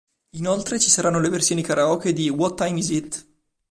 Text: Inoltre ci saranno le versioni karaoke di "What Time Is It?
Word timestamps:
Inoltre 0.35 0.79
ci 0.79 0.89
saranno 0.89 1.19
le 1.19 1.29
versioni 1.29 1.61
karaoke 1.61 2.11
di 2.11 2.27
"What 2.27 2.65
Time 2.65 2.79
Is 2.79 2.89
It? 2.89 3.27